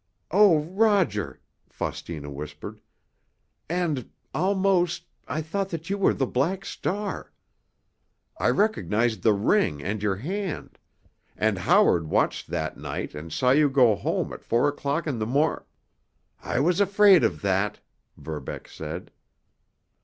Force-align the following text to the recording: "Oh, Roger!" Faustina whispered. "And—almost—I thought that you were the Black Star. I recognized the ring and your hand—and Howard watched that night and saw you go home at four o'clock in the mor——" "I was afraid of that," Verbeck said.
"Oh, 0.31 0.57
Roger!" 0.61 1.39
Faustina 1.69 2.31
whispered. 2.31 2.81
"And—almost—I 3.69 5.43
thought 5.43 5.69
that 5.69 5.91
you 5.91 5.97
were 5.99 6.15
the 6.15 6.25
Black 6.25 6.65
Star. 6.65 7.31
I 8.39 8.49
recognized 8.49 9.21
the 9.21 9.33
ring 9.35 9.83
and 9.83 10.01
your 10.01 10.15
hand—and 10.15 11.55
Howard 11.59 12.07
watched 12.07 12.47
that 12.47 12.77
night 12.79 13.13
and 13.13 13.31
saw 13.31 13.51
you 13.51 13.69
go 13.69 13.93
home 13.93 14.33
at 14.33 14.43
four 14.43 14.67
o'clock 14.67 15.05
in 15.05 15.19
the 15.19 15.27
mor——" 15.27 15.67
"I 16.41 16.59
was 16.61 16.79
afraid 16.81 17.23
of 17.23 17.43
that," 17.43 17.79
Verbeck 18.17 18.67
said. 18.69 19.11